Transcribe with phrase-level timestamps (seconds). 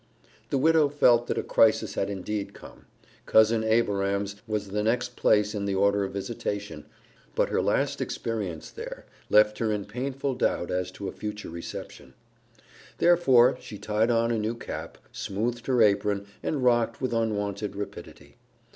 [0.49, 2.87] The widow felt that a crisis had indeed come.
[3.27, 6.85] Cousin Abiram's was the next place in the order of visitation,
[7.35, 12.15] but her last experience there left her in painful doubt as to a future reception.
[12.97, 18.37] Therefore she tied on a new cap, smoothed her apron, and rocked with unwonted rapidity.